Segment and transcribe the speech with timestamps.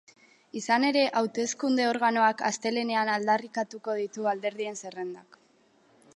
[0.59, 5.41] Izan ere, hauteskunde organoak astelehenean aldarrikatuko ditu alderdien zerrendak.